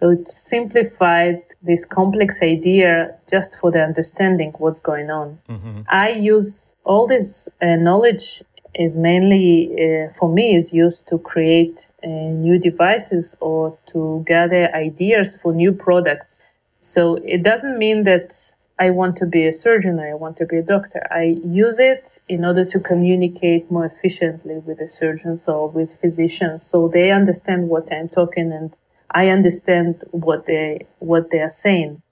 So 0.00 0.10
it 0.10 0.28
simplified 0.28 1.42
this 1.62 1.84
complex 1.84 2.42
idea 2.42 3.16
just 3.30 3.58
for 3.58 3.70
the 3.70 3.84
understanding 3.84 4.52
what's 4.58 4.80
going 4.80 5.10
on. 5.10 5.38
Mm-hmm. 5.48 5.82
I 5.88 6.10
use 6.10 6.76
all 6.84 7.06
this 7.06 7.48
uh, 7.60 7.76
knowledge 7.76 8.42
is 8.74 8.96
mainly 8.96 9.70
uh, 9.74 10.12
for 10.18 10.28
me 10.32 10.56
is 10.56 10.72
used 10.72 11.06
to 11.08 11.18
create 11.18 11.90
uh, 12.02 12.08
new 12.08 12.58
devices 12.58 13.36
or 13.40 13.76
to 13.86 14.24
gather 14.26 14.74
ideas 14.74 15.36
for 15.36 15.52
new 15.52 15.72
products 15.72 16.40
so 16.80 17.16
it 17.16 17.42
doesn't 17.42 17.78
mean 17.78 18.04
that 18.04 18.52
i 18.78 18.90
want 18.90 19.16
to 19.16 19.26
be 19.26 19.46
a 19.46 19.52
surgeon 19.52 19.98
or 19.98 20.08
i 20.08 20.14
want 20.14 20.36
to 20.36 20.46
be 20.46 20.56
a 20.56 20.62
doctor 20.62 21.06
i 21.10 21.22
use 21.44 21.78
it 21.78 22.18
in 22.28 22.44
order 22.44 22.64
to 22.64 22.78
communicate 22.80 23.70
more 23.70 23.86
efficiently 23.86 24.58
with 24.58 24.78
the 24.78 24.88
surgeons 24.88 25.48
or 25.48 25.68
with 25.68 25.98
physicians 26.00 26.62
so 26.62 26.88
they 26.88 27.10
understand 27.10 27.68
what 27.68 27.92
i'm 27.92 28.08
talking 28.08 28.52
and 28.52 28.76
i 29.10 29.28
understand 29.28 30.02
what 30.10 30.46
they 30.46 30.86
what 30.98 31.30
they 31.30 31.40
are 31.40 31.50
saying 31.50 32.02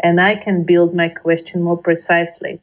and 0.00 0.20
i 0.20 0.34
can 0.34 0.64
build 0.64 0.94
my 0.94 1.08
question 1.08 1.62
more 1.62 1.78
precisely 1.78 2.60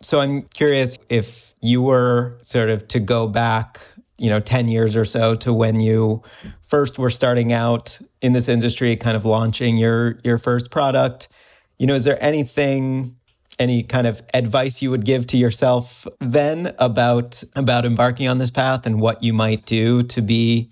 so 0.00 0.20
I'm 0.20 0.42
curious 0.42 0.96
if 1.08 1.54
you 1.60 1.82
were 1.82 2.38
sort 2.42 2.70
of 2.70 2.86
to 2.88 3.00
go 3.00 3.26
back, 3.26 3.80
you 4.16 4.30
know, 4.30 4.40
10 4.40 4.68
years 4.68 4.96
or 4.96 5.04
so 5.04 5.34
to 5.36 5.52
when 5.52 5.80
you 5.80 6.22
first 6.62 6.98
were 6.98 7.10
starting 7.10 7.52
out 7.52 7.98
in 8.20 8.32
this 8.32 8.48
industry, 8.48 8.94
kind 8.96 9.16
of 9.16 9.24
launching 9.24 9.76
your 9.76 10.18
your 10.24 10.38
first 10.38 10.70
product. 10.70 11.28
You 11.78 11.86
know, 11.86 11.94
is 11.94 12.04
there 12.04 12.22
anything 12.22 13.16
any 13.58 13.82
kind 13.82 14.06
of 14.06 14.22
advice 14.34 14.82
you 14.82 14.90
would 14.90 15.04
give 15.04 15.26
to 15.26 15.36
yourself 15.36 16.06
then 16.20 16.74
about 16.78 17.42
about 17.56 17.84
embarking 17.84 18.28
on 18.28 18.38
this 18.38 18.50
path 18.50 18.86
and 18.86 19.00
what 19.00 19.22
you 19.22 19.32
might 19.32 19.66
do 19.66 20.02
to 20.04 20.20
be 20.20 20.70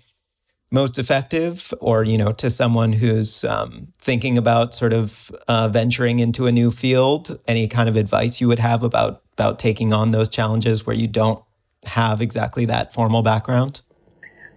most 0.71 0.99
effective? 0.99 1.73
Or 1.79 2.03
you 2.03 2.17
know 2.17 2.31
to 2.33 2.49
someone 2.49 2.93
who's 2.93 3.43
um, 3.45 3.93
thinking 3.99 4.37
about 4.37 4.73
sort 4.73 4.93
of 4.93 5.31
uh, 5.47 5.69
venturing 5.69 6.19
into 6.19 6.45
a 6.45 6.51
new 6.51 6.71
field 6.71 7.39
any 7.47 7.67
kind 7.67 7.87
of 7.89 7.95
advice 7.95 8.41
you 8.41 8.47
would 8.47 8.59
have 8.59 8.83
about 8.83 9.23
about 9.33 9.59
taking 9.59 9.93
on 9.93 10.11
those 10.11 10.29
challenges 10.29 10.85
where 10.85 10.95
you 10.95 11.07
don't 11.07 11.43
have 11.83 12.21
exactly 12.21 12.65
that 12.65 12.93
formal 12.93 13.21
background? 13.21 13.81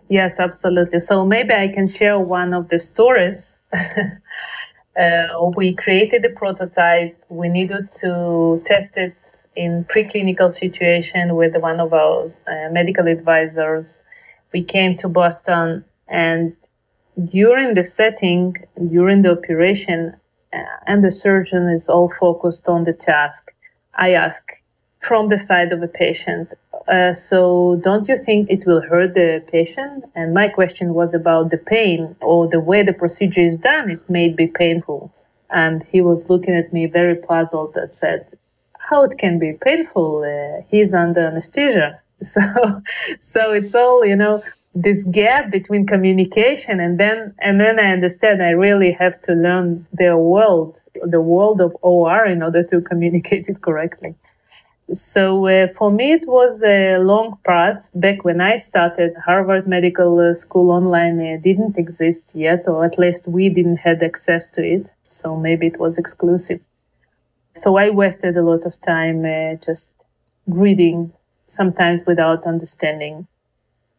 Yes 0.09 0.41
absolutely. 0.41 0.99
So 0.99 1.25
maybe 1.25 1.55
i 1.55 1.69
can 1.69 1.87
share 1.87 2.19
one 2.19 2.53
of 2.55 2.69
the 2.69 2.79
stories 2.81 3.59
uh, 5.01 5.51
we 5.57 5.75
created 5.75 6.23
the 6.23 6.31
prototype. 6.31 7.17
We 7.29 7.49
needed 7.49 7.91
to 8.03 8.63
test 8.65 8.97
it 8.97 9.19
in 9.57 9.85
preclinical 9.85 10.51
situation 10.53 11.35
with 11.37 11.57
one 11.57 11.81
of 11.81 11.93
our 11.93 12.27
uh, 12.47 12.69
medical 12.71 13.07
advisors. 13.09 14.03
We 14.53 14.63
came 14.63 14.97
to 14.97 15.09
boston 15.09 15.85
and 16.09 16.57
during 17.25 17.75
the 17.75 17.85
setting, 17.85 18.57
during 18.89 19.23
the 19.23 19.33
operation, 19.33 20.17
uh, 20.53 20.59
and 20.87 21.03
the 21.03 21.11
surgeon 21.11 21.69
is 21.69 21.89
all 21.89 22.09
focused 22.09 22.69
on 22.69 22.85
the 22.85 22.93
task, 22.93 23.53
I 23.95 24.13
ask 24.13 24.53
from 25.01 25.29
the 25.29 25.39
side 25.39 25.73
of 25.73 25.81
the 25.81 25.89
patient, 25.89 26.55
uh, 26.89 27.15
so 27.15 27.81
don't 27.83 28.09
you 28.09 28.17
think 28.17 28.51
it 28.51 28.67
will 28.67 28.81
hurt 28.81 29.15
the 29.15 29.43
patient? 29.51 30.05
And 30.15 30.35
my 30.35 30.49
question 30.49 30.95
was 30.95 31.15
about 31.15 31.51
the 31.51 31.59
pain 31.59 32.17
or 32.21 32.49
the 32.49 32.61
way 32.61 32.83
the 32.83 32.93
procedure 32.93 33.43
is 33.43 33.57
done. 33.57 33.91
It 33.91 34.09
may 34.09 34.29
be 34.29 34.47
painful. 34.47 35.13
And 35.51 35.83
he 35.85 36.01
was 36.01 36.31
looking 36.31 36.55
at 36.55 36.73
me 36.73 36.87
very 36.87 37.17
puzzled 37.17 37.75
that 37.75 37.97
said, 37.97 38.27
how 38.79 39.05
it 39.05 39.19
can 39.19 39.39
be 39.39 39.53
painful. 39.53 40.25
Uh, 40.25 40.63
he's 40.71 40.95
under 40.95 41.27
anesthesia. 41.27 42.01
So, 42.23 42.43
so 43.19 43.53
it's 43.53 43.75
all, 43.75 44.05
you 44.05 44.15
know, 44.15 44.43
this 44.75 45.05
gap 45.05 45.51
between 45.51 45.87
communication 45.87 46.79
and 46.79 47.01
then, 47.01 47.35
and 47.39 47.59
then 47.59 47.81
I 47.81 47.93
understand 47.93 48.43
I 48.43 48.51
really 48.51 48.93
have 48.93 49.23
to 49.23 49.33
learn 49.33 49.87
their 49.91 50.19
world, 50.19 50.83
the 51.03 51.23
world 51.23 51.63
of 51.63 51.75
OR 51.81 52.27
in 52.27 52.43
order 52.43 52.63
to 52.65 52.83
communicate 52.83 53.49
it 53.49 53.63
correctly. 53.63 54.17
So 54.93 55.47
uh, 55.47 55.69
for 55.69 55.91
me, 55.91 56.13
it 56.13 56.27
was 56.27 56.63
a 56.63 56.99
long 56.99 57.39
path. 57.45 57.89
Back 57.95 58.25
when 58.25 58.41
I 58.41 58.57
started, 58.57 59.15
Harvard 59.25 59.67
Medical 59.67 60.19
uh, 60.19 60.35
School 60.35 60.71
online 60.71 61.21
uh, 61.21 61.37
didn't 61.41 61.79
exist 61.79 62.33
yet, 62.35 62.67
or 62.67 62.85
at 62.85 62.99
least 62.99 63.29
we 63.29 63.49
didn't 63.49 63.79
have 63.79 64.03
access 64.03 64.49
to 64.53 64.67
it. 64.67 64.91
So 65.07 65.37
maybe 65.37 65.67
it 65.69 65.79
was 65.79 65.97
exclusive. 65.99 66.61
So 67.55 67.77
I 67.77 67.91
wasted 67.91 68.37
a 68.37 68.43
lot 68.43 68.67
of 68.67 68.81
time 68.81 69.25
uh, 69.25 69.57
just 69.57 70.07
reading, 70.47 71.13
sometimes 71.47 72.01
without 72.07 72.47
understanding. 72.47 73.27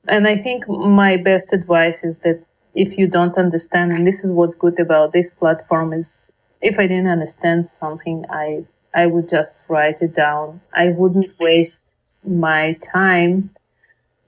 And 0.07 0.27
I 0.27 0.37
think 0.37 0.67
my 0.69 1.17
best 1.17 1.53
advice 1.53 2.03
is 2.03 2.19
that 2.19 2.43
if 2.75 2.97
you 2.97 3.07
don't 3.07 3.37
understand, 3.37 3.91
and 3.93 4.07
this 4.07 4.23
is 4.23 4.31
what's 4.31 4.55
good 4.55 4.79
about 4.79 5.13
this 5.13 5.31
platform 5.31 5.93
is 5.93 6.31
if 6.61 6.79
I 6.79 6.87
didn't 6.87 7.09
understand 7.09 7.67
something, 7.67 8.25
I 8.29 8.65
I 8.93 9.05
would 9.05 9.29
just 9.29 9.63
write 9.69 10.01
it 10.01 10.13
down. 10.13 10.61
I 10.73 10.89
wouldn't 10.89 11.27
waste 11.39 11.91
my 12.23 12.73
time 12.93 13.51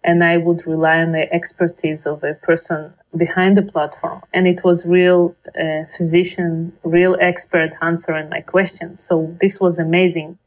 and 0.03 0.23
I 0.23 0.37
would 0.37 0.67
rely 0.67 0.99
on 0.99 1.11
the 1.13 1.31
expertise 1.33 2.05
of 2.05 2.23
a 2.23 2.33
person 2.33 2.93
behind 3.15 3.55
the 3.55 3.61
platform. 3.61 4.21
And 4.33 4.47
it 4.47 4.63
was 4.63 4.85
real 4.85 5.35
uh, 5.59 5.83
physician, 5.95 6.73
real 6.83 7.15
expert 7.19 7.71
answering 7.81 8.29
my 8.29 8.41
questions. 8.41 9.01
So 9.01 9.35
this 9.39 9.59
was 9.59 9.79
amazing. 9.79 10.37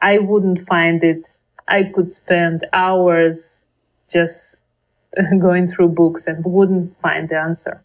I 0.00 0.18
wouldn't 0.18 0.60
find 0.60 1.02
it. 1.04 1.38
I 1.68 1.84
could 1.84 2.10
spend 2.10 2.64
hours 2.72 3.64
just 4.10 4.56
going 5.38 5.66
through 5.66 5.88
books 5.88 6.26
and 6.26 6.44
wouldn't 6.44 6.96
find 6.98 7.28
the 7.28 7.38
answer. 7.38 7.82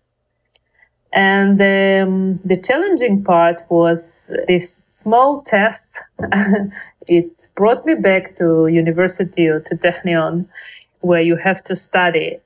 And 1.17 1.59
um, 1.59 2.39
the 2.45 2.61
challenging 2.61 3.23
part 3.23 3.63
was 3.69 4.29
this 4.47 4.71
small 4.71 5.41
test. 5.41 6.03
it 7.07 7.47
brought 7.55 7.87
me 7.87 7.95
back 7.95 8.35
to 8.35 8.67
university 8.67 9.47
or 9.47 9.59
to 9.61 9.75
Technion, 9.75 10.45
where 11.01 11.23
you 11.23 11.35
have 11.37 11.63
to 11.63 11.75
study. 11.75 12.37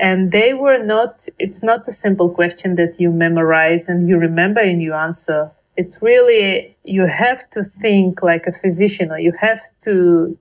And 0.00 0.32
they 0.32 0.54
were 0.54 0.82
not, 0.82 1.28
it's 1.38 1.62
not 1.62 1.86
a 1.88 1.92
simple 1.92 2.30
question 2.30 2.76
that 2.76 2.98
you 2.98 3.10
memorize 3.10 3.86
and 3.86 4.08
you 4.08 4.16
remember 4.16 4.62
and 4.62 4.80
you 4.80 4.94
answer. 4.94 5.50
It 5.76 5.98
really, 6.00 6.74
you 6.84 7.04
have 7.04 7.50
to 7.50 7.62
think 7.62 8.22
like 8.22 8.46
a 8.46 8.52
physician 8.52 9.12
or 9.12 9.18
you 9.18 9.32
have 9.40 9.60
to, 9.82 10.38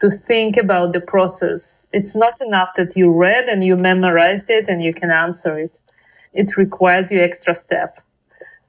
to 0.00 0.10
think 0.10 0.58
about 0.58 0.92
the 0.92 1.00
process. 1.00 1.86
It's 1.90 2.14
not 2.14 2.38
enough 2.42 2.74
that 2.76 2.98
you 2.98 3.10
read 3.10 3.48
and 3.48 3.64
you 3.64 3.78
memorized 3.78 4.50
it 4.50 4.68
and 4.68 4.84
you 4.84 4.92
can 4.92 5.10
answer 5.10 5.58
it 5.58 5.80
it 6.34 6.56
requires 6.56 7.10
you 7.10 7.22
extra 7.22 7.54
step 7.54 8.00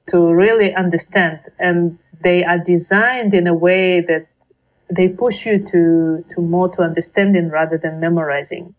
to 0.06 0.32
really 0.32 0.74
understand. 0.74 1.40
And 1.58 1.98
they 2.20 2.44
are 2.44 2.58
designed 2.58 3.34
in 3.34 3.46
a 3.46 3.54
way 3.54 4.00
that 4.00 4.28
they 4.88 5.08
push 5.08 5.46
you 5.46 5.58
to 5.58 6.24
to 6.30 6.40
more 6.40 6.68
to 6.68 6.82
understanding 6.82 7.50
rather 7.50 7.76
than 7.76 8.00
memorizing. 8.00 8.74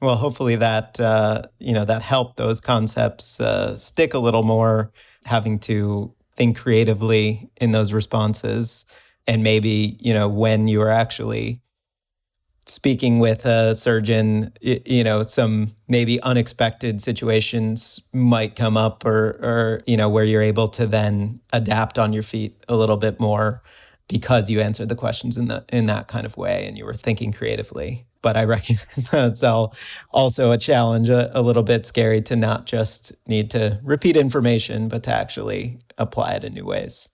Well 0.00 0.16
hopefully 0.16 0.56
that 0.56 1.00
uh, 1.00 1.42
you 1.58 1.72
know 1.72 1.84
that 1.86 2.02
helped 2.02 2.36
those 2.36 2.60
concepts 2.60 3.40
uh, 3.40 3.76
stick 3.76 4.12
a 4.12 4.18
little 4.18 4.42
more 4.42 4.92
having 5.24 5.58
to 5.60 6.14
think 6.34 6.58
creatively 6.58 7.50
in 7.56 7.72
those 7.72 7.92
responses. 7.92 8.84
And 9.26 9.42
maybe 9.42 9.96
you 10.00 10.12
know 10.12 10.28
when 10.28 10.68
you 10.68 10.82
are 10.82 10.90
actually 10.90 11.62
speaking 12.66 13.20
with 13.20 13.46
a 13.46 13.76
surgeon, 13.76 14.52
you 14.60 15.04
know, 15.04 15.22
some 15.22 15.74
maybe 15.88 16.20
unexpected 16.22 17.00
situations 17.00 18.00
might 18.12 18.56
come 18.56 18.76
up 18.76 19.04
or, 19.04 19.38
or, 19.42 19.82
you 19.86 19.96
know, 19.96 20.08
where 20.08 20.24
you're 20.24 20.42
able 20.42 20.68
to 20.68 20.86
then 20.86 21.40
adapt 21.52 21.98
on 21.98 22.12
your 22.12 22.24
feet 22.24 22.56
a 22.68 22.74
little 22.74 22.96
bit 22.96 23.20
more 23.20 23.62
because 24.08 24.50
you 24.50 24.60
answered 24.60 24.88
the 24.88 24.96
questions 24.96 25.36
in 25.36 25.48
the 25.48 25.64
in 25.68 25.86
that 25.86 26.08
kind 26.08 26.26
of 26.26 26.36
way 26.36 26.66
and 26.66 26.76
you 26.76 26.84
were 26.84 26.94
thinking 26.94 27.32
creatively. 27.32 28.06
But 28.20 28.36
I 28.36 28.44
recognize 28.56 29.04
that's 29.10 29.42
all 29.42 29.74
also 30.10 30.50
a 30.50 30.58
challenge, 30.58 31.08
a, 31.08 31.30
a 31.38 31.42
little 31.42 31.62
bit 31.62 31.86
scary 31.86 32.20
to 32.22 32.36
not 32.36 32.66
just 32.66 33.12
need 33.26 33.50
to 33.50 33.80
repeat 33.82 34.16
information, 34.16 34.88
but 34.88 35.04
to 35.04 35.12
actually 35.12 35.78
apply 35.98 36.32
it 36.32 36.44
in 36.44 36.54
new 36.54 36.64
ways. 36.64 37.10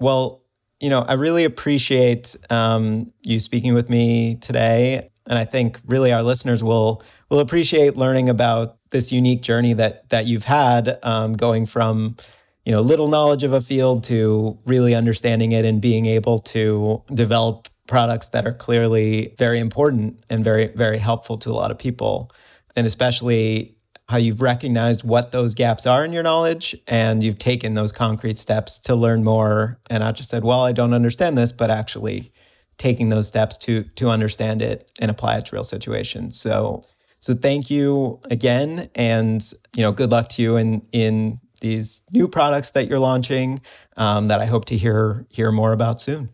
Well, 0.00 0.42
you 0.80 0.88
know, 0.88 1.00
I 1.00 1.14
really 1.14 1.44
appreciate 1.44 2.36
um, 2.50 3.12
you 3.22 3.40
speaking 3.40 3.74
with 3.74 3.90
me 3.90 4.36
today, 4.36 5.10
and 5.26 5.38
I 5.38 5.44
think 5.44 5.80
really 5.86 6.12
our 6.12 6.22
listeners 6.22 6.62
will 6.62 7.02
will 7.30 7.40
appreciate 7.40 7.96
learning 7.96 8.28
about 8.28 8.76
this 8.90 9.12
unique 9.12 9.42
journey 9.42 9.72
that 9.74 10.08
that 10.10 10.26
you've 10.26 10.44
had, 10.44 10.98
um, 11.02 11.32
going 11.32 11.66
from 11.66 12.16
you 12.64 12.72
know 12.72 12.80
little 12.80 13.08
knowledge 13.08 13.42
of 13.42 13.52
a 13.52 13.60
field 13.60 14.04
to 14.04 14.58
really 14.66 14.94
understanding 14.94 15.52
it 15.52 15.64
and 15.64 15.80
being 15.80 16.06
able 16.06 16.38
to 16.38 17.02
develop 17.12 17.68
products 17.88 18.28
that 18.28 18.46
are 18.46 18.52
clearly 18.52 19.34
very 19.38 19.58
important 19.58 20.22
and 20.30 20.44
very 20.44 20.68
very 20.68 20.98
helpful 20.98 21.36
to 21.38 21.50
a 21.50 21.54
lot 21.54 21.72
of 21.72 21.78
people, 21.78 22.30
and 22.76 22.86
especially 22.86 23.77
how 24.08 24.16
you've 24.16 24.40
recognized 24.40 25.04
what 25.04 25.32
those 25.32 25.54
gaps 25.54 25.86
are 25.86 26.04
in 26.04 26.12
your 26.12 26.22
knowledge 26.22 26.74
and 26.86 27.22
you've 27.22 27.38
taken 27.38 27.74
those 27.74 27.92
concrete 27.92 28.38
steps 28.38 28.78
to 28.78 28.94
learn 28.94 29.22
more. 29.22 29.78
And 29.90 30.00
not 30.00 30.16
just 30.16 30.30
said 30.30 30.44
well 30.44 30.60
i 30.60 30.72
don't 30.72 30.94
understand 30.94 31.36
this 31.36 31.52
but 31.52 31.70
actually 31.70 32.32
taking 32.78 33.08
those 33.08 33.26
steps 33.28 33.56
to 33.56 33.84
to 33.96 34.08
understand 34.08 34.62
it 34.62 34.90
and 35.00 35.10
apply 35.10 35.36
it 35.38 35.46
to 35.46 35.56
real 35.56 35.64
situations. 35.64 36.40
So 36.40 36.84
so 37.20 37.34
thank 37.34 37.70
you 37.70 38.20
again 38.30 38.88
and 38.94 39.42
you 39.74 39.82
know 39.82 39.92
good 39.92 40.10
luck 40.10 40.28
to 40.30 40.42
you 40.42 40.56
in 40.56 40.82
in 40.92 41.40
these 41.60 42.02
new 42.12 42.28
products 42.28 42.70
that 42.70 42.88
you're 42.88 43.00
launching 43.00 43.60
um, 43.96 44.28
that 44.28 44.40
i 44.40 44.46
hope 44.46 44.64
to 44.66 44.76
hear 44.76 45.26
hear 45.28 45.50
more 45.50 45.72
about 45.72 46.00
soon. 46.00 46.30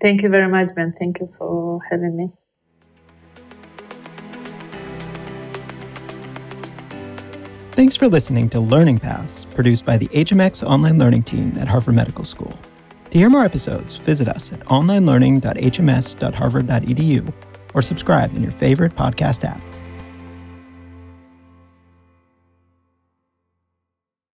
Thank 0.00 0.22
you 0.22 0.28
very 0.28 0.48
much 0.48 0.74
ben. 0.74 0.94
Thank 0.98 1.20
you 1.20 1.26
for 1.38 1.80
having 1.90 2.16
me 2.16 2.32
Thanks 7.82 7.96
for 7.96 8.06
listening 8.06 8.48
to 8.50 8.60
Learning 8.60 8.96
Paths, 8.96 9.44
produced 9.44 9.84
by 9.84 9.96
the 9.96 10.06
HMX 10.06 10.64
online 10.64 11.00
learning 11.00 11.24
team 11.24 11.52
at 11.58 11.66
Harvard 11.66 11.96
Medical 11.96 12.24
School. 12.24 12.56
To 13.10 13.18
hear 13.18 13.28
more 13.28 13.44
episodes, 13.44 13.96
visit 13.96 14.28
us 14.28 14.52
at 14.52 14.60
onlinelearning.hms.harvard.edu 14.66 17.32
or 17.74 17.82
subscribe 17.82 18.36
in 18.36 18.42
your 18.44 18.52
favorite 18.52 18.94
podcast 18.94 19.44
app. 19.44 19.60